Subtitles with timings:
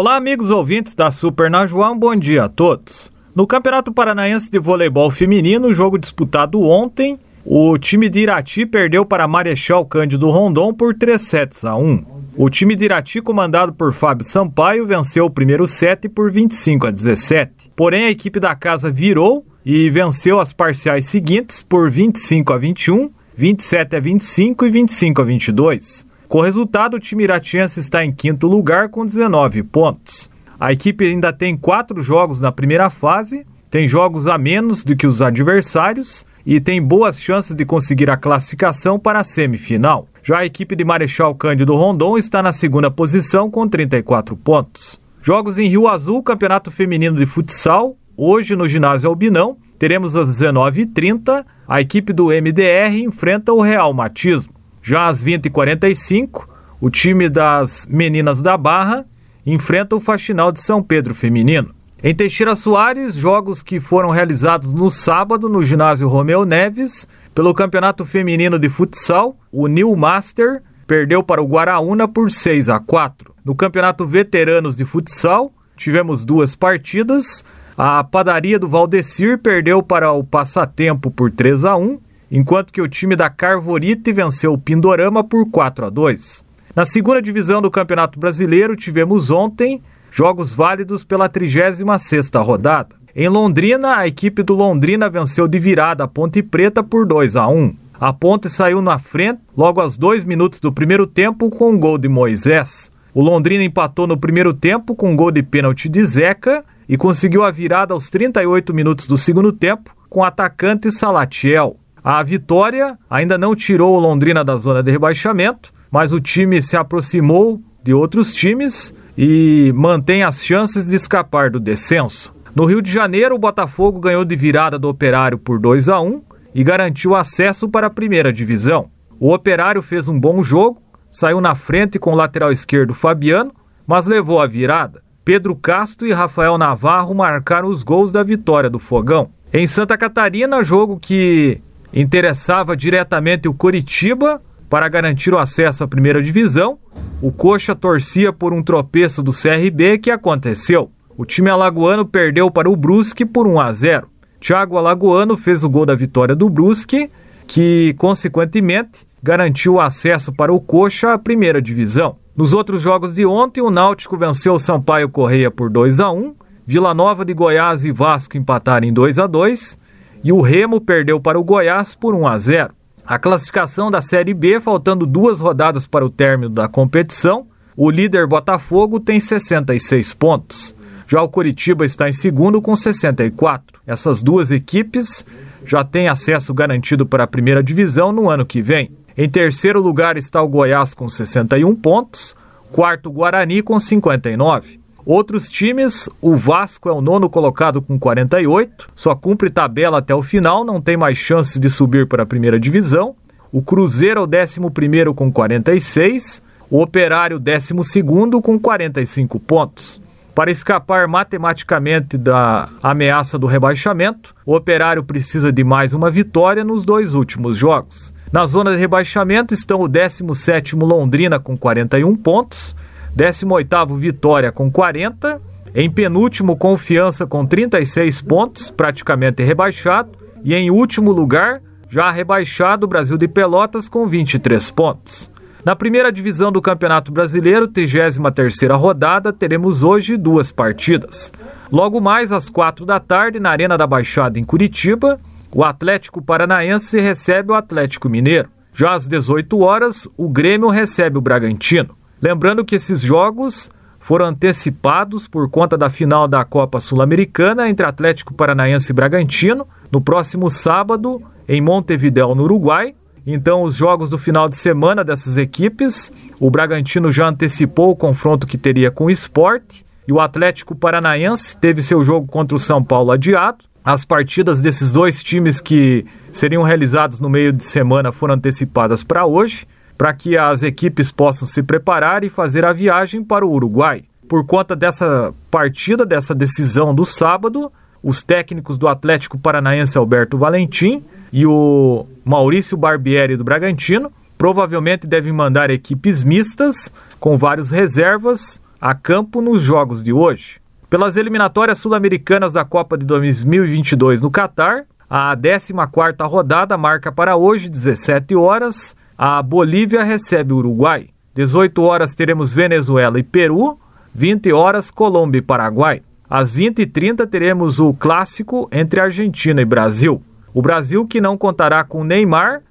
[0.00, 3.10] Olá, amigos ouvintes da Super Najuan, bom dia a todos.
[3.34, 9.26] No Campeonato Paranaense de Voleibol Feminino, jogo disputado ontem, o time de Irati perdeu para
[9.26, 12.04] Marechal Cândido Rondon por 3 sets a 1.
[12.36, 16.90] O time de Irati, comandado por Fábio Sampaio, venceu o primeiro set por 25 a
[16.92, 17.72] 17.
[17.74, 23.10] Porém, a equipe da casa virou e venceu as parciais seguintes por 25 a 21,
[23.36, 26.07] 27 a 25 e 25 a 22.
[26.28, 30.30] Com o resultado, o time iratiense está em quinto lugar com 19 pontos.
[30.60, 35.06] A equipe ainda tem quatro jogos na primeira fase, tem jogos a menos do que
[35.06, 40.06] os adversários e tem boas chances de conseguir a classificação para a semifinal.
[40.22, 45.00] Já a equipe de Marechal Cândido Rondon está na segunda posição com 34 pontos.
[45.22, 51.46] Jogos em Rio Azul, Campeonato Feminino de Futsal, Hoje, no ginásio Albinão, teremos às 19h30,
[51.68, 54.57] a equipe do MDR enfrenta o Real Matismo.
[54.88, 56.48] Já às 20h45,
[56.80, 59.04] o time das Meninas da Barra
[59.44, 61.74] enfrenta o Faxinal de São Pedro Feminino.
[62.02, 68.06] Em Teixeira Soares, jogos que foram realizados no sábado no ginásio Romeu Neves, pelo Campeonato
[68.06, 73.34] Feminino de Futsal, o New Master perdeu para o Guaraúna por 6 a 4.
[73.44, 77.44] No Campeonato Veteranos de Futsal, tivemos duas partidas.
[77.76, 82.00] A padaria do Valdecir perdeu para o Passatempo por 3 a 1,
[82.30, 86.46] enquanto que o time da Carvorite venceu o Pindorama por 4 a 2.
[86.74, 92.94] Na segunda divisão do Campeonato Brasileiro, tivemos ontem jogos válidos pela 36ª rodada.
[93.16, 97.48] Em Londrina, a equipe do Londrina venceu de virada a Ponte Preta por 2 a
[97.48, 97.74] 1.
[98.00, 101.98] A Ponte saiu na frente logo aos dois minutos do primeiro tempo com um gol
[101.98, 102.92] de Moisés.
[103.12, 107.42] O Londrina empatou no primeiro tempo com um gol de pênalti de Zeca e conseguiu
[107.42, 111.76] a virada aos 38 minutos do segundo tempo com o atacante Salatiel.
[112.10, 116.74] A vitória ainda não tirou o Londrina da zona de rebaixamento, mas o time se
[116.74, 122.34] aproximou de outros times e mantém as chances de escapar do descenso.
[122.54, 126.22] No Rio de Janeiro, o Botafogo ganhou de virada do Operário por 2 a 1
[126.54, 128.88] e garantiu acesso para a primeira divisão.
[129.20, 130.80] O Operário fez um bom jogo,
[131.10, 133.52] saiu na frente com o lateral esquerdo Fabiano,
[133.86, 135.02] mas levou a virada.
[135.26, 139.28] Pedro Castro e Rafael Navarro marcaram os gols da vitória do Fogão.
[139.52, 141.60] Em Santa Catarina, jogo que
[141.92, 146.78] interessava diretamente o Coritiba para garantir o acesso à primeira divisão,
[147.22, 150.90] o Coxa torcia por um tropeço do CRB que aconteceu.
[151.16, 154.08] O time alagoano perdeu para o Brusque por 1 a 0.
[154.40, 157.10] Thiago Alagoano fez o gol da vitória do Brusque,
[157.46, 162.16] que consequentemente garantiu o acesso para o Coxa à primeira divisão.
[162.36, 166.34] Nos outros jogos de ontem, o Náutico venceu o Sampaio Correia por 2 a 1,
[166.64, 169.78] Vila Nova de Goiás e Vasco empataram em 2 a 2
[170.22, 172.74] e o Remo perdeu para o Goiás por 1 a 0.
[173.06, 177.46] A classificação da Série B, faltando duas rodadas para o término da competição,
[177.76, 180.76] o líder Botafogo tem 66 pontos.
[181.06, 183.80] Já o Curitiba está em segundo com 64.
[183.86, 185.24] Essas duas equipes
[185.64, 188.90] já têm acesso garantido para a primeira divisão no ano que vem.
[189.16, 192.36] Em terceiro lugar está o Goiás com 61 pontos,
[192.70, 194.77] quarto Guarani com 59.
[195.08, 200.20] Outros times, o Vasco é o nono colocado com 48, só cumpre tabela até o
[200.20, 203.16] final, não tem mais chances de subir para a primeira divisão.
[203.50, 210.02] O Cruzeiro é o décimo primeiro com 46, o Operário décimo segundo com 45 pontos.
[210.34, 216.84] Para escapar matematicamente da ameaça do rebaixamento, o Operário precisa de mais uma vitória nos
[216.84, 218.14] dois últimos jogos.
[218.30, 222.76] Na zona de rebaixamento estão o 17º Londrina com 41 pontos,
[223.18, 225.42] 18º Vitória com 40,
[225.74, 230.12] em penúltimo Confiança com 36 pontos, praticamente rebaixado,
[230.44, 235.32] e em último lugar, já rebaixado o Brasil de Pelotas com 23 pontos.
[235.64, 241.32] Na primeira divisão do Campeonato Brasileiro, 33ª rodada, teremos hoje duas partidas.
[241.72, 245.18] Logo mais às quatro da tarde, na Arena da Baixada em Curitiba,
[245.52, 248.48] o Atlético Paranaense recebe o Atlético Mineiro.
[248.72, 251.97] Já às 18 horas, o Grêmio recebe o Bragantino.
[252.20, 258.34] Lembrando que esses jogos foram antecipados por conta da final da Copa Sul-Americana entre Atlético
[258.34, 262.94] Paranaense e Bragantino, no próximo sábado, em Montevidéu, no Uruguai.
[263.26, 268.46] Então, os jogos do final de semana dessas equipes, o Bragantino já antecipou o confronto
[268.46, 272.82] que teria com o Sport, e o Atlético Paranaense teve seu jogo contra o São
[272.82, 273.66] Paulo adiado.
[273.84, 279.26] As partidas desses dois times que seriam realizados no meio de semana foram antecipadas para
[279.26, 279.66] hoje,
[279.98, 284.04] para que as equipes possam se preparar e fazer a viagem para o Uruguai.
[284.28, 291.02] Por conta dessa partida, dessa decisão do sábado, os técnicos do Atlético Paranaense Alberto Valentim
[291.32, 298.94] e o Maurício Barbieri do Bragantino provavelmente devem mandar equipes mistas com vários reservas a
[298.94, 300.60] campo nos jogos de hoje.
[300.88, 307.70] Pelas eliminatórias sul-americanas da Copa de 2022 no Catar, a 14ª rodada marca para hoje,
[307.70, 311.08] 17 horas, a Bolívia recebe o Uruguai.
[311.34, 313.78] 18 horas teremos Venezuela e Peru,
[314.14, 316.02] 20 horas Colômbia e Paraguai.
[316.28, 320.22] Às 20h30 teremos o clássico entre Argentina e Brasil.
[320.52, 322.62] O Brasil que não contará com Neymar,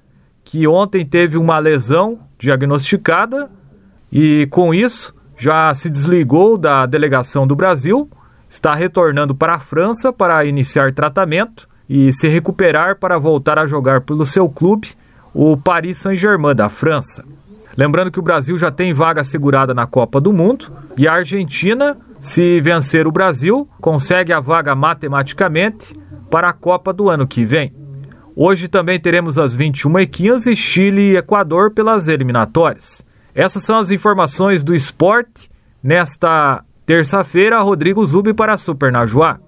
[0.44, 3.50] que ontem teve uma lesão diagnosticada
[4.12, 8.08] e com isso já se desligou da delegação do Brasil,
[8.48, 14.02] está retornando para a França para iniciar tratamento e se recuperar para voltar a jogar
[14.02, 14.88] pelo seu clube,
[15.32, 17.24] o Paris Saint-Germain da França.
[17.76, 21.96] Lembrando que o Brasil já tem vaga assegurada na Copa do Mundo e a Argentina,
[22.18, 25.94] se vencer o Brasil, consegue a vaga matematicamente
[26.28, 27.72] para a Copa do ano que vem.
[28.34, 33.04] Hoje também teremos às 21h15 Chile e Equador pelas eliminatórias.
[33.34, 35.50] Essas são as informações do esporte
[35.82, 37.60] nesta terça-feira.
[37.60, 39.38] Rodrigo Zubi para a Super Najuá.